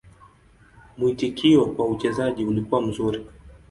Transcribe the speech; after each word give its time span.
Mwitikio 0.97 1.65
kwa 1.65 1.87
uchezaji 1.87 2.45
ulikuwa 2.45 2.81
mzuri. 2.81 3.27